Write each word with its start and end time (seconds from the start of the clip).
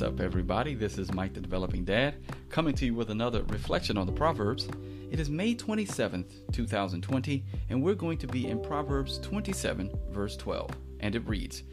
What's 0.00 0.14
up, 0.14 0.20
everybody? 0.20 0.74
This 0.74 0.96
is 0.96 1.12
Mike, 1.12 1.34
the 1.34 1.42
Developing 1.42 1.84
Dad, 1.84 2.14
coming 2.48 2.74
to 2.76 2.86
you 2.86 2.94
with 2.94 3.10
another 3.10 3.42
reflection 3.42 3.98
on 3.98 4.06
the 4.06 4.12
Proverbs. 4.14 4.66
It 5.10 5.20
is 5.20 5.28
May 5.28 5.54
27th, 5.54 6.50
2020, 6.52 7.44
and 7.68 7.82
we're 7.82 7.94
going 7.94 8.16
to 8.16 8.26
be 8.26 8.46
in 8.48 8.62
Proverbs 8.62 9.18
27, 9.18 9.90
verse 10.08 10.38
12. 10.38 10.70
And 11.00 11.14
it 11.14 11.28
reads 11.28 11.64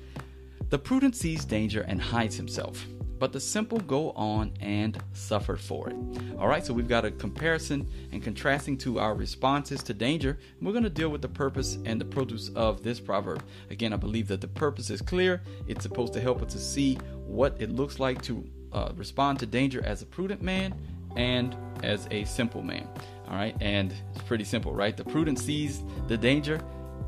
The 0.69 0.77
prudent 0.77 1.15
sees 1.15 1.45
danger 1.45 1.83
and 1.83 2.01
hides 2.01 2.35
himself, 2.35 2.85
but 3.19 3.33
the 3.33 3.39
simple 3.39 3.79
go 3.79 4.11
on 4.11 4.53
and 4.59 5.01
suffer 5.13 5.55
for 5.55 5.89
it. 5.89 5.95
All 6.37 6.47
right, 6.47 6.65
so 6.65 6.73
we've 6.73 6.87
got 6.87 7.05
a 7.05 7.11
comparison 7.11 7.87
and 8.11 8.23
contrasting 8.23 8.77
to 8.79 8.99
our 8.99 9.15
responses 9.15 9.83
to 9.83 9.93
danger. 9.93 10.37
We're 10.61 10.71
going 10.71 10.83
to 10.83 10.89
deal 10.89 11.09
with 11.09 11.21
the 11.21 11.27
purpose 11.27 11.77
and 11.85 11.99
the 11.99 12.05
produce 12.05 12.49
of 12.49 12.83
this 12.83 12.99
proverb. 12.99 13.43
Again, 13.69 13.93
I 13.93 13.97
believe 13.97 14.27
that 14.27 14.41
the 14.41 14.47
purpose 14.47 14.89
is 14.89 15.01
clear. 15.01 15.41
It's 15.67 15.83
supposed 15.83 16.13
to 16.13 16.21
help 16.21 16.41
us 16.41 16.53
to 16.53 16.59
see 16.59 16.95
what 17.25 17.55
it 17.59 17.71
looks 17.71 17.99
like 17.99 18.21
to 18.23 18.47
uh, 18.73 18.91
respond 18.95 19.39
to 19.39 19.45
danger 19.45 19.83
as 19.83 20.01
a 20.01 20.05
prudent 20.05 20.41
man 20.41 20.73
and 21.15 21.55
as 21.83 22.07
a 22.11 22.23
simple 22.25 22.61
man. 22.61 22.87
All 23.27 23.35
right, 23.35 23.55
and 23.59 23.93
it's 24.13 24.23
pretty 24.23 24.45
simple, 24.45 24.73
right? 24.73 24.95
The 24.95 25.03
prudent 25.03 25.39
sees 25.39 25.83
the 26.07 26.17
danger 26.17 26.61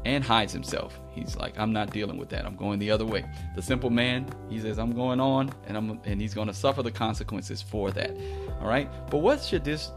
and 0.06 0.24
hides 0.24 0.54
himself. 0.54 1.00
He's 1.12 1.36
like, 1.36 1.58
I'm 1.60 1.74
not 1.74 1.92
dealing 1.92 2.18
with 2.18 2.30
that. 2.30 2.46
I'm 2.46 2.56
going 2.56 2.80
the 2.80 2.92
other 2.92 3.06
way. 3.06 3.26
The 3.56 3.62
simple 3.62 3.90
man, 3.90 4.28
he 4.50 4.60
says, 4.60 4.80
I'm 4.80 4.94
going 4.94 5.20
on, 5.20 5.52
and 5.68 5.76
I'm 5.76 6.00
and 6.06 6.22
he's 6.22 6.34
going 6.34 6.48
to 6.48 6.54
suffer 6.54 6.82
the 6.84 6.92
consequences 6.92 7.62
for 7.62 7.92
that. 7.92 8.12
All 8.62 8.68
right. 8.68 8.90
But 9.10 9.18
what 9.18 9.42
should 9.42 9.64
this 9.64 9.92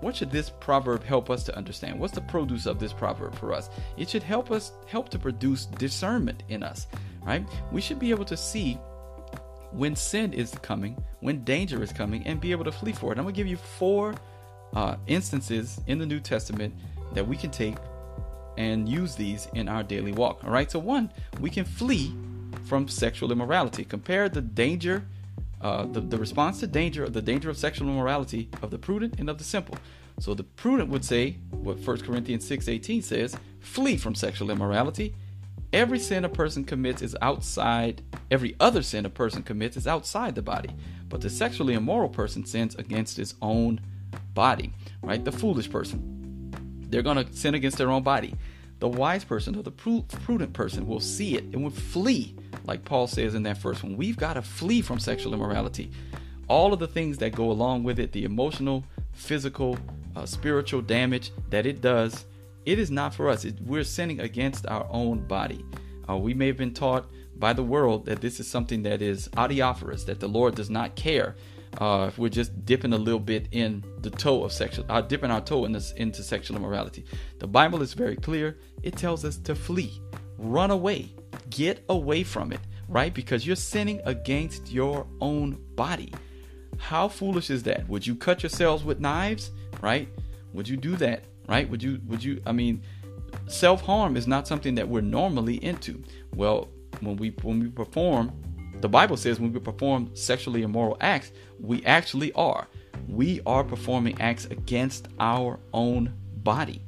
what 0.00 0.14
should 0.14 0.30
this 0.30 0.50
proverb 0.50 1.02
help 1.02 1.30
us 1.30 1.44
to 1.44 1.56
understand? 1.56 1.98
What's 1.98 2.12
the 2.12 2.20
produce 2.20 2.66
of 2.66 2.78
this 2.78 2.92
proverb 2.92 3.34
for 3.34 3.52
us? 3.52 3.70
It 3.96 4.08
should 4.10 4.22
help 4.22 4.50
us 4.50 4.72
help 4.86 5.08
to 5.10 5.18
produce 5.18 5.64
discernment 5.64 6.42
in 6.48 6.62
us, 6.62 6.86
right? 7.22 7.46
We 7.72 7.80
should 7.80 7.98
be 7.98 8.10
able 8.10 8.26
to 8.26 8.36
see 8.36 8.74
when 9.72 9.96
sin 9.96 10.32
is 10.32 10.50
coming, 10.62 11.02
when 11.20 11.42
danger 11.44 11.82
is 11.82 11.92
coming, 11.92 12.26
and 12.26 12.40
be 12.40 12.52
able 12.52 12.64
to 12.64 12.72
flee 12.72 12.92
for 12.92 13.12
it. 13.12 13.18
I'm 13.18 13.24
going 13.24 13.34
to 13.34 13.36
give 13.36 13.46
you 13.46 13.56
four 13.56 14.14
uh, 14.74 14.96
instances 15.06 15.80
in 15.86 15.98
the 15.98 16.06
New 16.06 16.20
Testament 16.20 16.74
that 17.14 17.26
we 17.26 17.36
can 17.36 17.50
take 17.50 17.76
and 18.56 18.88
use 18.88 19.14
these 19.14 19.48
in 19.54 19.68
our 19.68 19.82
daily 19.82 20.12
walk. 20.12 20.44
All 20.44 20.50
right, 20.50 20.70
so 20.70 20.78
one, 20.78 21.10
we 21.40 21.50
can 21.50 21.64
flee 21.64 22.14
from 22.64 22.88
sexual 22.88 23.32
immorality. 23.32 23.84
Compare 23.84 24.28
the 24.28 24.40
danger, 24.40 25.04
uh, 25.60 25.86
the, 25.86 26.00
the 26.00 26.18
response 26.18 26.60
to 26.60 26.66
danger, 26.66 27.04
of 27.04 27.12
the 27.12 27.22
danger 27.22 27.50
of 27.50 27.56
sexual 27.56 27.88
immorality 27.88 28.48
of 28.62 28.70
the 28.70 28.78
prudent 28.78 29.18
and 29.18 29.28
of 29.28 29.38
the 29.38 29.44
simple. 29.44 29.76
So 30.20 30.34
the 30.34 30.44
prudent 30.44 30.90
would 30.90 31.04
say 31.04 31.36
what 31.50 31.78
1 31.78 32.02
Corinthians 32.02 32.48
6:18 32.48 33.02
says, 33.02 33.36
flee 33.60 33.96
from 33.96 34.14
sexual 34.14 34.50
immorality. 34.50 35.14
Every 35.72 35.98
sin 35.98 36.24
a 36.24 36.28
person 36.28 36.64
commits 36.64 37.02
is 37.02 37.16
outside, 37.20 38.02
every 38.30 38.54
other 38.60 38.82
sin 38.82 39.06
a 39.06 39.10
person 39.10 39.42
commits 39.42 39.76
is 39.76 39.88
outside 39.88 40.36
the 40.36 40.42
body. 40.42 40.70
But 41.08 41.20
the 41.20 41.30
sexually 41.30 41.74
immoral 41.74 42.08
person 42.08 42.46
sins 42.46 42.76
against 42.76 43.16
his 43.16 43.34
own 43.42 43.80
body, 44.34 44.72
right? 45.02 45.24
The 45.24 45.32
foolish 45.32 45.68
person, 45.68 46.23
they're 46.94 47.02
going 47.02 47.16
to 47.16 47.32
sin 47.36 47.54
against 47.54 47.76
their 47.76 47.90
own 47.90 48.04
body. 48.04 48.36
The 48.78 48.86
wise 48.86 49.24
person 49.24 49.56
or 49.56 49.64
the 49.64 49.72
prudent 49.72 50.52
person 50.52 50.86
will 50.86 51.00
see 51.00 51.34
it 51.34 51.42
and 51.42 51.64
will 51.64 51.70
flee, 51.70 52.36
like 52.66 52.84
Paul 52.84 53.08
says 53.08 53.34
in 53.34 53.42
that 53.42 53.58
first 53.58 53.82
one. 53.82 53.96
We've 53.96 54.16
got 54.16 54.34
to 54.34 54.42
flee 54.42 54.80
from 54.80 55.00
sexual 55.00 55.34
immorality. 55.34 55.90
All 56.46 56.72
of 56.72 56.78
the 56.78 56.86
things 56.86 57.18
that 57.18 57.34
go 57.34 57.50
along 57.50 57.82
with 57.82 57.98
it, 57.98 58.12
the 58.12 58.22
emotional, 58.22 58.84
physical, 59.12 59.76
uh, 60.14 60.24
spiritual 60.24 60.82
damage 60.82 61.32
that 61.50 61.66
it 61.66 61.80
does, 61.80 62.26
it 62.64 62.78
is 62.78 62.92
not 62.92 63.12
for 63.12 63.28
us. 63.28 63.44
It, 63.44 63.60
we're 63.60 63.82
sinning 63.82 64.20
against 64.20 64.64
our 64.66 64.86
own 64.88 65.26
body. 65.26 65.64
Uh, 66.08 66.16
we 66.16 66.32
may 66.32 66.46
have 66.46 66.56
been 66.56 66.74
taught 66.74 67.06
by 67.34 67.54
the 67.54 67.64
world 67.64 68.06
that 68.06 68.20
this 68.20 68.38
is 68.38 68.46
something 68.46 68.84
that 68.84 69.02
is 69.02 69.28
adiaphorous, 69.36 70.04
that 70.04 70.20
the 70.20 70.28
Lord 70.28 70.54
does 70.54 70.70
not 70.70 70.94
care 70.94 71.34
uh, 71.78 72.06
if 72.08 72.18
we're 72.18 72.28
just 72.28 72.64
dipping 72.64 72.92
a 72.92 72.98
little 72.98 73.20
bit 73.20 73.48
in 73.52 73.84
the 74.00 74.10
toe 74.10 74.44
of 74.44 74.52
sexual, 74.52 74.84
uh, 74.88 75.00
dipping 75.00 75.30
our 75.30 75.40
toe 75.40 75.64
in 75.64 75.72
this, 75.72 75.92
into 75.92 76.22
sexual 76.22 76.56
immorality. 76.56 77.04
The 77.38 77.46
Bible 77.46 77.82
is 77.82 77.94
very 77.94 78.16
clear. 78.16 78.58
It 78.82 78.96
tells 78.96 79.24
us 79.24 79.36
to 79.38 79.54
flee, 79.54 80.00
run 80.38 80.70
away, 80.70 81.12
get 81.50 81.84
away 81.88 82.22
from 82.22 82.52
it, 82.52 82.60
right? 82.88 83.12
Because 83.12 83.46
you're 83.46 83.56
sinning 83.56 84.00
against 84.04 84.70
your 84.70 85.06
own 85.20 85.58
body. 85.74 86.12
How 86.78 87.08
foolish 87.08 87.50
is 87.50 87.62
that? 87.64 87.88
Would 87.88 88.06
you 88.06 88.14
cut 88.14 88.42
yourselves 88.42 88.84
with 88.84 89.00
knives, 89.00 89.50
right? 89.80 90.08
Would 90.52 90.68
you 90.68 90.76
do 90.76 90.96
that, 90.96 91.24
right? 91.48 91.68
Would 91.68 91.82
you? 91.82 92.00
Would 92.06 92.22
you? 92.22 92.40
I 92.46 92.52
mean, 92.52 92.82
self 93.46 93.80
harm 93.82 94.16
is 94.16 94.26
not 94.26 94.46
something 94.46 94.74
that 94.76 94.88
we're 94.88 95.00
normally 95.00 95.62
into. 95.64 96.02
Well, 96.34 96.68
when 97.00 97.16
we 97.16 97.30
when 97.42 97.60
we 97.60 97.68
perform 97.68 98.32
the 98.84 98.88
Bible 98.90 99.16
says 99.16 99.40
when 99.40 99.50
we 99.50 99.60
perform 99.60 100.10
sexually 100.12 100.60
immoral 100.60 100.98
acts, 101.00 101.32
we 101.58 101.82
actually 101.86 102.30
are. 102.34 102.68
We 103.08 103.40
are 103.46 103.64
performing 103.64 104.20
acts 104.20 104.44
against 104.44 105.08
our 105.18 105.58
own 105.72 106.12
body. 106.42 106.82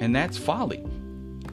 And 0.00 0.16
that's 0.16 0.38
folly. 0.38 0.82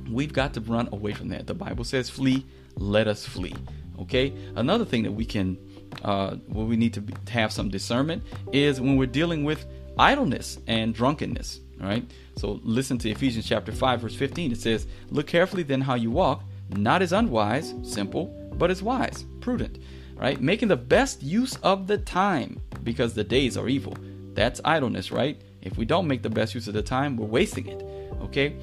We've 0.09 0.31
got 0.31 0.53
to 0.53 0.61
run 0.61 0.87
away 0.93 1.11
from 1.11 1.27
that. 1.29 1.47
The 1.47 1.53
Bible 1.53 1.83
says, 1.83 2.09
flee, 2.09 2.45
let 2.77 3.09
us 3.09 3.25
flee. 3.25 3.53
Okay? 3.99 4.31
Another 4.55 4.85
thing 4.85 5.03
that 5.03 5.11
we 5.11 5.25
can, 5.25 5.57
uh, 6.01 6.35
where 6.47 6.65
we 6.65 6.77
need 6.77 6.93
to 6.93 7.03
have 7.29 7.51
some 7.51 7.67
discernment 7.67 8.23
is 8.53 8.79
when 8.79 8.95
we're 8.95 9.05
dealing 9.05 9.43
with 9.43 9.65
idleness 9.99 10.59
and 10.65 10.95
drunkenness. 10.95 11.59
All 11.81 11.87
right? 11.89 12.09
So 12.37 12.61
listen 12.63 12.97
to 12.99 13.09
Ephesians 13.09 13.45
chapter 13.45 13.73
5, 13.73 13.99
verse 13.99 14.15
15. 14.15 14.53
It 14.53 14.61
says, 14.61 14.87
Look 15.09 15.27
carefully 15.27 15.63
then 15.63 15.81
how 15.81 15.95
you 15.95 16.09
walk, 16.09 16.41
not 16.69 17.01
as 17.01 17.11
unwise, 17.11 17.73
simple, 17.83 18.33
but 18.57 18.71
as 18.71 18.83
wise, 18.83 19.25
prudent, 19.41 19.79
right? 20.15 20.41
Making 20.41 20.67
the 20.67 20.77
best 20.77 21.23
use 21.23 21.55
of 21.63 21.87
the 21.87 21.97
time 21.97 22.61
because 22.83 23.13
the 23.13 23.23
days 23.23 23.57
are 23.57 23.67
evil. 23.67 23.95
That's 24.33 24.61
idleness, 24.65 25.11
right? 25.11 25.41
If 25.61 25.77
we 25.77 25.85
don't 25.85 26.07
make 26.07 26.23
the 26.23 26.29
best 26.29 26.53
use 26.55 26.67
of 26.67 26.73
the 26.73 26.81
time, 26.81 27.17
we're 27.17 27.25
wasting 27.25 27.67
it, 27.67 27.81
okay? 28.21 28.55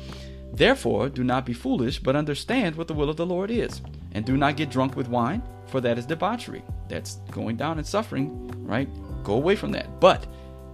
Therefore, 0.52 1.08
do 1.08 1.22
not 1.22 1.46
be 1.46 1.52
foolish, 1.52 2.00
but 2.00 2.16
understand 2.16 2.76
what 2.76 2.88
the 2.88 2.94
will 2.94 3.08
of 3.08 3.16
the 3.16 3.26
Lord 3.26 3.50
is. 3.50 3.80
And 4.12 4.24
do 4.24 4.36
not 4.36 4.56
get 4.56 4.70
drunk 4.70 4.96
with 4.96 5.08
wine, 5.08 5.42
for 5.66 5.80
that 5.80 5.98
is 5.98 6.06
debauchery. 6.06 6.62
That's 6.88 7.16
going 7.30 7.56
down 7.56 7.78
and 7.78 7.86
suffering, 7.86 8.48
right? 8.66 8.88
Go 9.22 9.34
away 9.34 9.54
from 9.54 9.70
that. 9.72 10.00
But 10.00 10.26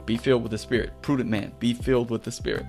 be 0.07 0.17
filled 0.17 0.43
with 0.43 0.53
the 0.53 0.59
Spirit. 0.59 0.93
Prudent 1.03 1.29
man, 1.29 1.53
be 1.59 1.75
filled 1.75 2.11
with 2.11 2.23
the 2.23 2.33
Spirit 2.33 2.67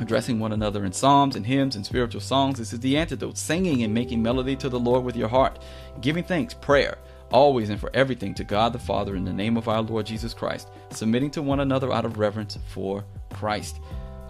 addressing 0.00 0.38
one 0.38 0.52
another 0.52 0.84
in 0.84 0.92
psalms 0.92 1.36
and 1.36 1.46
hymns 1.46 1.76
and 1.76 1.84
spiritual 1.84 2.20
songs. 2.20 2.58
This 2.58 2.72
is 2.72 2.80
the 2.80 2.96
antidote 2.96 3.38
singing 3.38 3.82
and 3.82 3.92
making 3.92 4.22
melody 4.22 4.56
to 4.56 4.68
the 4.68 4.80
Lord 4.80 5.04
with 5.04 5.16
your 5.16 5.28
heart, 5.28 5.58
giving 6.00 6.24
thanks, 6.24 6.54
prayer, 6.54 6.98
always 7.30 7.70
and 7.70 7.80
for 7.80 7.90
everything 7.94 8.34
to 8.34 8.44
God 8.44 8.72
the 8.72 8.78
Father 8.78 9.16
in 9.16 9.24
the 9.24 9.32
name 9.32 9.56
of 9.56 9.68
our 9.68 9.82
Lord 9.82 10.06
Jesus 10.06 10.34
Christ, 10.34 10.68
submitting 10.90 11.30
to 11.32 11.42
one 11.42 11.60
another 11.60 11.92
out 11.92 12.04
of 12.04 12.18
reverence 12.18 12.58
for 12.68 13.04
Christ. 13.32 13.80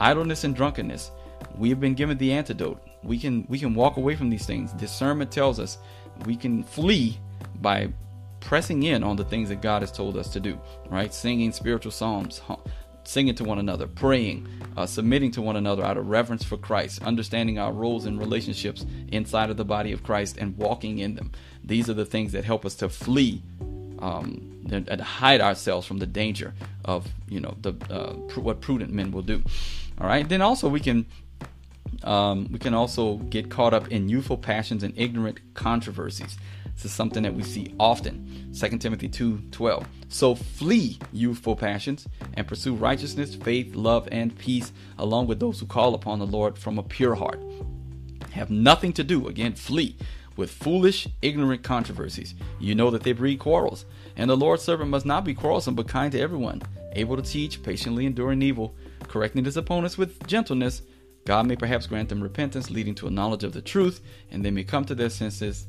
Idleness 0.00 0.44
and 0.44 0.54
drunkenness. 0.54 1.10
We 1.56 1.68
have 1.70 1.80
been 1.80 1.94
given 1.94 2.18
the 2.18 2.32
antidote. 2.32 2.82
We 3.02 3.18
can 3.18 3.44
we 3.48 3.58
can 3.58 3.74
walk 3.74 3.96
away 3.96 4.14
from 4.14 4.30
these 4.30 4.46
things. 4.46 4.72
Discernment 4.72 5.30
tells 5.30 5.58
us 5.58 5.78
we 6.24 6.36
can 6.36 6.62
flee 6.62 7.18
by 7.60 7.88
pressing 8.40 8.82
in 8.84 9.02
on 9.02 9.16
the 9.16 9.24
things 9.24 9.48
that 9.48 9.62
God 9.62 9.82
has 9.82 9.92
told 9.92 10.16
us 10.16 10.28
to 10.32 10.40
do, 10.40 10.58
right? 10.88 11.12
Singing 11.12 11.52
spiritual 11.52 11.92
psalms, 11.92 12.40
singing 13.04 13.34
to 13.36 13.44
one 13.44 13.58
another, 13.58 13.86
praying, 13.86 14.46
uh, 14.76 14.86
submitting 14.86 15.30
to 15.32 15.42
one 15.42 15.56
another 15.56 15.84
out 15.84 15.96
of 15.96 16.08
reverence 16.08 16.44
for 16.44 16.56
Christ, 16.56 17.02
understanding 17.02 17.58
our 17.58 17.72
roles 17.72 18.04
and 18.04 18.18
relationships 18.18 18.86
inside 19.10 19.50
of 19.50 19.56
the 19.56 19.64
body 19.64 19.92
of 19.92 20.02
Christ, 20.02 20.36
and 20.38 20.56
walking 20.56 20.98
in 20.98 21.14
them. 21.14 21.32
These 21.64 21.88
are 21.90 21.94
the 21.94 22.04
things 22.04 22.32
that 22.32 22.44
help 22.44 22.64
us 22.64 22.74
to 22.76 22.88
flee 22.88 23.42
um, 23.98 24.66
and, 24.70 24.88
and, 24.88 25.00
hide 25.00 25.40
ourselves 25.40 25.86
from 25.86 25.98
the 25.98 26.06
danger 26.06 26.54
of 26.84 27.06
you 27.28 27.38
know 27.38 27.56
the 27.60 27.72
uh, 27.88 28.14
pr- 28.28 28.40
what 28.40 28.60
prudent 28.60 28.92
men 28.92 29.12
will 29.12 29.22
do. 29.22 29.42
All 30.00 30.08
right. 30.08 30.28
Then 30.28 30.42
also 30.42 30.68
we 30.68 30.80
can 30.80 31.06
um, 32.02 32.48
we 32.50 32.58
can 32.58 32.74
also 32.74 33.16
get 33.16 33.50
caught 33.50 33.74
up 33.74 33.88
in 33.88 34.08
youthful 34.08 34.36
passions 34.36 34.82
and 34.82 34.92
ignorant 34.96 35.54
controversies. 35.54 36.36
This 36.74 36.86
is 36.86 36.92
something 36.92 37.22
that 37.22 37.34
we 37.34 37.42
see 37.42 37.74
often. 37.78 38.50
2 38.52 38.78
Timothy 38.78 39.08
2:12. 39.08 39.86
So 40.08 40.34
flee 40.34 40.98
youthful 41.12 41.56
passions 41.56 42.08
and 42.34 42.46
pursue 42.46 42.74
righteousness, 42.74 43.34
faith, 43.34 43.74
love, 43.74 44.08
and 44.10 44.36
peace, 44.36 44.72
along 44.98 45.26
with 45.26 45.40
those 45.40 45.60
who 45.60 45.66
call 45.66 45.94
upon 45.94 46.18
the 46.18 46.26
Lord 46.26 46.58
from 46.58 46.78
a 46.78 46.82
pure 46.82 47.14
heart. 47.14 47.40
Have 48.32 48.50
nothing 48.50 48.92
to 48.94 49.04
do, 49.04 49.28
again, 49.28 49.54
flee 49.54 49.96
with 50.36 50.50
foolish, 50.50 51.06
ignorant 51.20 51.62
controversies. 51.62 52.34
You 52.58 52.74
know 52.74 52.90
that 52.90 53.02
they 53.02 53.12
breed 53.12 53.38
quarrels. 53.38 53.84
And 54.16 54.28
the 54.30 54.36
Lord's 54.36 54.62
servant 54.62 54.90
must 54.90 55.06
not 55.06 55.24
be 55.24 55.34
quarrelsome, 55.34 55.74
but 55.74 55.88
kind 55.88 56.10
to 56.12 56.20
everyone, 56.20 56.62
able 56.92 57.16
to 57.16 57.22
teach, 57.22 57.62
patiently 57.62 58.06
enduring 58.06 58.42
evil, 58.42 58.74
correcting 59.08 59.44
his 59.44 59.56
opponents 59.56 59.98
with 59.98 60.26
gentleness. 60.26 60.82
God 61.24 61.46
may 61.46 61.56
perhaps 61.56 61.86
grant 61.86 62.08
them 62.08 62.22
repentance, 62.22 62.70
leading 62.70 62.94
to 62.96 63.06
a 63.06 63.10
knowledge 63.10 63.44
of 63.44 63.52
the 63.52 63.62
truth, 63.62 64.00
and 64.30 64.44
they 64.44 64.50
may 64.50 64.64
come 64.64 64.84
to 64.86 64.94
their 64.94 65.10
senses 65.10 65.66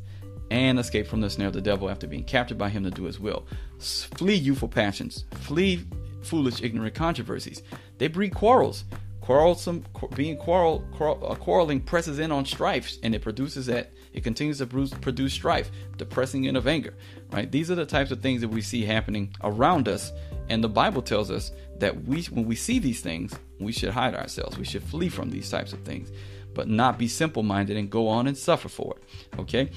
and 0.53 0.79
escape 0.79 1.07
from 1.07 1.19
the 1.19 1.29
snare 1.29 1.47
of 1.47 1.53
the 1.53 1.61
devil 1.61 1.89
after 1.89 2.07
being 2.07 2.23
captured 2.23 2.57
by 2.57 2.69
him 2.69 2.83
to 2.83 2.91
do 2.91 3.03
his 3.03 3.19
will. 3.19 3.45
Flee 3.79 4.35
youthful 4.35 4.69
passions, 4.69 5.25
flee 5.31 5.83
foolish, 6.21 6.61
ignorant 6.61 6.95
controversies. 6.95 7.63
They 7.97 8.07
breed 8.07 8.33
quarrels. 8.33 8.85
quarrelsome, 9.23 9.85
being 10.15 10.35
quarrel, 10.35 10.83
uh, 10.99 11.35
quarreling 11.35 11.79
presses 11.79 12.19
in 12.19 12.29
on 12.29 12.45
strife, 12.45 12.97
and 13.03 13.15
it 13.15 13.21
produces 13.21 13.65
that 13.67 13.89
it 14.11 14.21
continues 14.21 14.57
to 14.57 14.67
produce, 14.67 14.93
produce 14.99 15.33
strife, 15.33 15.71
the 15.97 16.05
pressing 16.05 16.43
in 16.43 16.57
of 16.57 16.67
anger. 16.67 16.93
Right? 17.31 17.49
These 17.49 17.71
are 17.71 17.75
the 17.75 17.85
types 17.85 18.11
of 18.11 18.21
things 18.21 18.41
that 18.41 18.49
we 18.49 18.61
see 18.61 18.83
happening 18.83 19.33
around 19.41 19.87
us, 19.87 20.11
and 20.49 20.61
the 20.61 20.69
Bible 20.69 21.01
tells 21.01 21.31
us 21.31 21.51
that 21.79 22.03
we, 22.03 22.23
when 22.23 22.45
we 22.45 22.55
see 22.55 22.79
these 22.79 22.99
things, 22.99 23.33
we 23.59 23.71
should 23.71 23.91
hide 23.91 24.13
ourselves. 24.13 24.57
We 24.57 24.65
should 24.65 24.83
flee 24.83 25.09
from 25.09 25.29
these 25.29 25.49
types 25.49 25.71
of 25.71 25.79
things, 25.83 26.11
but 26.53 26.67
not 26.67 26.99
be 26.99 27.07
simple-minded 27.07 27.77
and 27.77 27.89
go 27.89 28.09
on 28.09 28.27
and 28.27 28.37
suffer 28.37 28.67
for 28.67 28.95
it. 28.97 29.39
Okay. 29.39 29.71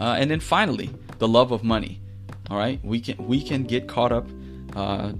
Uh, 0.00 0.16
and 0.18 0.30
then 0.30 0.40
finally, 0.40 0.90
the 1.18 1.28
love 1.28 1.52
of 1.52 1.62
money. 1.62 2.00
All 2.50 2.56
right, 2.56 2.80
we 2.82 3.00
can 3.00 3.24
we 3.28 3.40
can 3.40 3.62
get 3.62 3.86
caught 3.86 4.10
up. 4.10 4.26
Uh, 4.74 5.12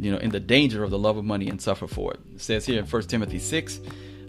you 0.00 0.12
know, 0.12 0.18
in 0.18 0.30
the 0.30 0.40
danger 0.40 0.84
of 0.84 0.90
the 0.90 0.98
love 0.98 1.16
of 1.16 1.24
money 1.24 1.48
and 1.48 1.60
suffer 1.60 1.88
for 1.88 2.14
it. 2.14 2.20
It 2.36 2.40
says 2.40 2.64
here 2.64 2.78
in 2.78 2.86
1 2.86 3.02
Timothy 3.02 3.40
6, 3.40 3.80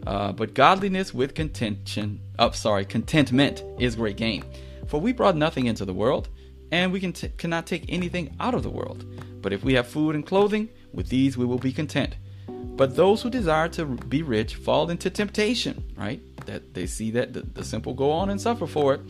uh, 0.07 0.31
but 0.31 0.55
godliness 0.55 1.13
with 1.13 1.35
contention, 1.35 2.21
up, 2.39 2.51
oh, 2.51 2.55
sorry, 2.55 2.85
contentment 2.85 3.63
is 3.79 3.95
great 3.95 4.17
gain. 4.17 4.43
For 4.87 4.99
we 4.99 5.13
brought 5.13 5.35
nothing 5.35 5.67
into 5.67 5.85
the 5.85 5.93
world, 5.93 6.29
and 6.71 6.91
we 6.91 6.99
can 6.99 7.13
t- 7.13 7.29
cannot 7.37 7.67
take 7.67 7.85
anything 7.87 8.35
out 8.39 8.55
of 8.55 8.63
the 8.63 8.69
world. 8.69 9.05
But 9.41 9.53
if 9.53 9.63
we 9.63 9.73
have 9.73 9.87
food 9.87 10.15
and 10.15 10.25
clothing, 10.25 10.69
with 10.91 11.09
these 11.09 11.37
we 11.37 11.45
will 11.45 11.59
be 11.59 11.71
content. 11.71 12.15
But 12.47 12.95
those 12.95 13.21
who 13.21 13.29
desire 13.29 13.69
to 13.69 13.85
be 13.85 14.23
rich 14.23 14.55
fall 14.55 14.89
into 14.89 15.09
temptation, 15.09 15.83
right? 15.95 16.21
That 16.45 16.73
they 16.73 16.87
see 16.87 17.11
that 17.11 17.33
the, 17.33 17.41
the 17.41 17.63
simple 17.63 17.93
go 17.93 18.09
on 18.11 18.29
and 18.29 18.41
suffer 18.41 18.65
for 18.65 18.95
it, 18.95 19.01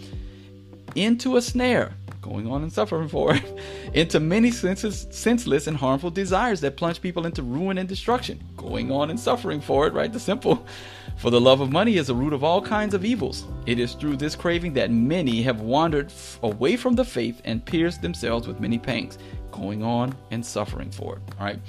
into 0.95 1.37
a 1.37 1.41
snare, 1.41 1.93
going 2.21 2.47
on 2.47 2.63
and 2.63 2.71
suffering 2.71 3.07
for 3.07 3.35
it, 3.35 3.59
into 3.93 4.19
many 4.19 4.51
senses, 4.51 5.07
senseless 5.11 5.67
and 5.67 5.77
harmful 5.77 6.09
desires 6.09 6.61
that 6.61 6.77
plunge 6.77 7.01
people 7.01 7.25
into 7.25 7.43
ruin 7.43 7.77
and 7.77 7.89
destruction, 7.89 8.43
going 8.57 8.91
on 8.91 9.09
and 9.09 9.19
suffering 9.19 9.61
for 9.61 9.87
it, 9.87 9.93
right? 9.93 10.11
The 10.11 10.19
simple. 10.19 10.65
For 11.17 11.31
the 11.31 11.41
love 11.41 11.59
of 11.59 11.69
money 11.69 11.97
is 11.97 12.07
the 12.07 12.15
root 12.15 12.31
of 12.31 12.45
all 12.45 12.61
kinds 12.61 12.93
of 12.93 13.03
evils. 13.03 13.43
It 13.65 13.77
is 13.77 13.93
through 13.93 14.15
this 14.15 14.37
craving 14.37 14.71
that 14.75 14.89
many 14.89 15.41
have 15.41 15.59
wandered 15.59 16.13
away 16.43 16.77
from 16.77 16.95
the 16.95 17.03
faith 17.03 17.41
and 17.43 17.65
pierced 17.65 18.01
themselves 18.01 18.47
with 18.47 18.61
many 18.61 18.79
pangs, 18.79 19.17
going 19.51 19.83
on 19.83 20.15
and 20.31 20.45
suffering 20.45 20.89
for 20.89 21.17
it. 21.17 21.21
All 21.37 21.45
right. 21.45 21.59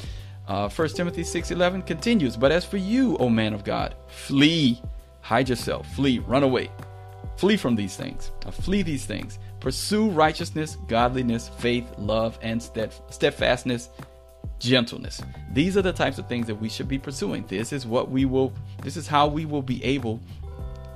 Uh, 0.46 0.68
1 0.68 0.88
Timothy 0.90 1.24
6:11 1.24 1.82
continues, 1.82 2.36
"But 2.36 2.52
as 2.52 2.64
for 2.64 2.76
you, 2.76 3.16
O 3.16 3.28
man 3.28 3.52
of 3.52 3.64
God, 3.64 3.96
flee, 4.06 4.80
hide 5.20 5.48
yourself, 5.48 5.84
flee, 5.96 6.20
run 6.20 6.44
away, 6.44 6.70
flee 7.40 7.56
from 7.56 7.74
these 7.74 7.96
things, 7.96 8.30
uh, 8.46 8.50
flee 8.50 8.82
these 8.82 9.06
things." 9.06 9.38
Pursue 9.60 10.08
righteousness, 10.08 10.78
godliness, 10.88 11.50
faith, 11.58 11.86
love, 11.98 12.38
and 12.40 12.62
steadfastness, 12.62 13.90
gentleness. 14.58 15.20
These 15.52 15.76
are 15.76 15.82
the 15.82 15.92
types 15.92 16.18
of 16.18 16.26
things 16.28 16.46
that 16.46 16.54
we 16.54 16.68
should 16.68 16.88
be 16.88 16.98
pursuing. 16.98 17.44
This 17.46 17.72
is 17.72 17.86
what 17.86 18.10
we 18.10 18.24
will, 18.24 18.52
this 18.82 18.96
is 18.96 19.06
how 19.06 19.26
we 19.26 19.44
will 19.44 19.62
be 19.62 19.84
able 19.84 20.18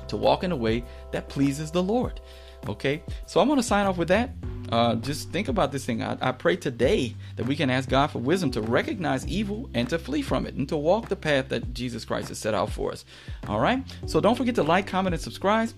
to 0.08 0.16
walk 0.16 0.44
in 0.44 0.52
a 0.52 0.56
way 0.56 0.84
that 1.12 1.28
pleases 1.28 1.70
the 1.70 1.82
Lord. 1.82 2.20
Okay, 2.66 3.02
so 3.26 3.40
I'm 3.40 3.46
going 3.46 3.58
to 3.58 3.62
sign 3.62 3.84
off 3.86 3.98
with 3.98 4.08
that. 4.08 4.30
Uh, 4.70 4.94
just 4.96 5.28
think 5.30 5.48
about 5.48 5.70
this 5.70 5.84
thing. 5.84 6.02
I, 6.02 6.16
I, 6.22 6.32
pray 6.32 6.56
today 6.56 7.14
that 7.36 7.44
we 7.44 7.54
can 7.54 7.68
ask 7.68 7.86
God 7.86 8.06
for 8.06 8.18
wisdom 8.18 8.50
to 8.52 8.62
recognize 8.62 9.26
evil 9.26 9.68
and 9.74 9.86
to 9.90 9.98
flee 9.98 10.22
from 10.22 10.46
it 10.46 10.54
and 10.54 10.66
to 10.70 10.76
walk 10.76 11.10
the 11.10 11.16
path 11.16 11.50
that 11.50 11.74
Jesus 11.74 12.06
Christ 12.06 12.28
has 12.28 12.38
set 12.38 12.54
out 12.54 12.70
for 12.70 12.90
us. 12.90 13.04
All 13.46 13.60
right, 13.60 13.84
so 14.06 14.20
don't 14.20 14.34
forget 14.34 14.54
to 14.54 14.62
like, 14.62 14.86
comment, 14.86 15.12
and 15.12 15.22
subscribe. 15.22 15.68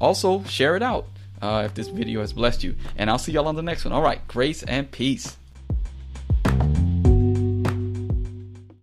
Also, 0.00 0.44
share 0.44 0.76
it 0.76 0.82
out 0.82 1.06
uh, 1.40 1.62
if 1.64 1.74
this 1.74 1.88
video 1.88 2.20
has 2.20 2.32
blessed 2.32 2.64
you. 2.64 2.76
And 2.96 3.10
I'll 3.10 3.18
see 3.18 3.32
y'all 3.32 3.48
on 3.48 3.56
the 3.56 3.62
next 3.62 3.84
one. 3.84 3.92
All 3.92 4.02
right, 4.02 4.26
grace 4.28 4.62
and 4.62 4.90
peace. 4.90 5.36